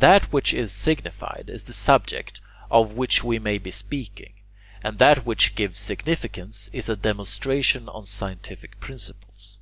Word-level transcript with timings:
That 0.00 0.30
which 0.34 0.52
is 0.52 0.70
signified 0.70 1.46
is 1.48 1.64
the 1.64 1.72
subject 1.72 2.42
of 2.70 2.92
which 2.92 3.24
we 3.24 3.38
may 3.38 3.56
be 3.56 3.70
speaking; 3.70 4.34
and 4.84 4.98
that 4.98 5.24
which 5.24 5.54
gives 5.54 5.78
significance 5.78 6.68
is 6.74 6.90
a 6.90 6.94
demonstration 6.96 7.88
on 7.88 8.04
scientific 8.04 8.80
principles. 8.80 9.56